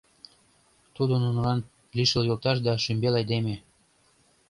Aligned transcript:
Тудо 0.95 1.13
нунылан 1.23 1.59
лишыл 1.97 2.23
йолташ 2.25 2.57
да 2.67 2.73
шӱмбел 2.83 3.13
айдеме. 3.19 3.55